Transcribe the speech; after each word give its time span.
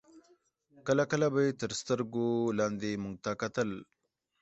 کله 0.87 1.03
کله 1.11 1.27
به 1.33 1.39
یې 1.45 1.51
تر 1.61 1.71
سترګو 1.79 2.27
لاندې 2.59 2.91
موږ 3.03 3.15
ته 3.23 3.31
کتل. 3.41 3.69